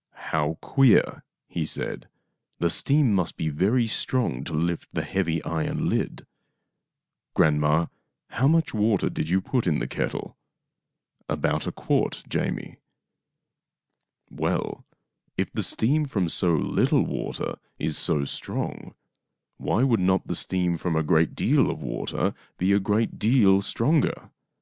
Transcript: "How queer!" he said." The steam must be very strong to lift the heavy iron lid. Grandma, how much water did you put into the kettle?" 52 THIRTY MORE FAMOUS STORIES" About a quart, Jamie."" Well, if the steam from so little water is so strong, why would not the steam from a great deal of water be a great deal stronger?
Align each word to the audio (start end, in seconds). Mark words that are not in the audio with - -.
"How 0.32 0.58
queer!" 0.60 1.22
he 1.48 1.64
said." 1.64 2.08
The 2.58 2.68
steam 2.68 3.10
must 3.14 3.38
be 3.38 3.48
very 3.48 3.86
strong 3.86 4.44
to 4.44 4.52
lift 4.52 4.92
the 4.92 5.00
heavy 5.02 5.42
iron 5.44 5.88
lid. 5.88 6.26
Grandma, 7.32 7.86
how 8.32 8.48
much 8.48 8.74
water 8.74 9.08
did 9.08 9.30
you 9.30 9.40
put 9.40 9.66
into 9.66 9.80
the 9.80 9.86
kettle?" 9.86 10.36
52 11.26 11.26
THIRTY 11.28 11.34
MORE 11.52 11.60
FAMOUS 11.60 11.62
STORIES" 11.62 11.64
About 11.66 11.66
a 11.66 11.72
quart, 11.72 12.22
Jamie."" 12.28 12.76
Well, 14.42 14.84
if 15.38 15.50
the 15.54 15.62
steam 15.62 16.04
from 16.04 16.28
so 16.28 16.52
little 16.54 17.06
water 17.06 17.56
is 17.78 17.96
so 17.96 18.26
strong, 18.26 18.94
why 19.56 19.84
would 19.84 20.00
not 20.00 20.26
the 20.26 20.36
steam 20.36 20.76
from 20.76 20.96
a 20.96 21.02
great 21.02 21.34
deal 21.34 21.70
of 21.70 21.80
water 21.80 22.34
be 22.58 22.72
a 22.74 22.78
great 22.78 23.18
deal 23.18 23.62
stronger? 23.62 24.30